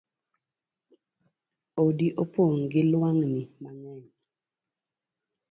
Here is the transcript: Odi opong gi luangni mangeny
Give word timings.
Odi 1.83 2.07
opong 2.21 2.57
gi 2.71 2.81
luangni 2.91 3.41
mangeny 3.61 4.05